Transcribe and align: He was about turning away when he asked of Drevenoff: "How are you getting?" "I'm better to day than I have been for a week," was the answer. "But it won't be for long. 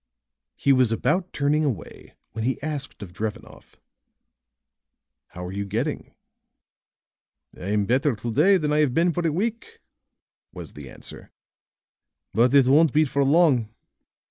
He 0.55 0.73
was 0.73 0.91
about 0.91 1.31
turning 1.31 1.63
away 1.63 2.15
when 2.31 2.43
he 2.43 2.59
asked 2.63 3.03
of 3.03 3.13
Drevenoff: 3.13 3.75
"How 5.27 5.45
are 5.45 5.51
you 5.51 5.63
getting?" 5.63 6.15
"I'm 7.55 7.85
better 7.85 8.15
to 8.15 8.33
day 8.33 8.57
than 8.57 8.73
I 8.73 8.79
have 8.79 8.95
been 8.95 9.13
for 9.13 9.27
a 9.27 9.31
week," 9.31 9.79
was 10.51 10.73
the 10.73 10.89
answer. 10.89 11.29
"But 12.33 12.51
it 12.55 12.67
won't 12.67 12.93
be 12.93 13.05
for 13.05 13.23
long. 13.23 13.69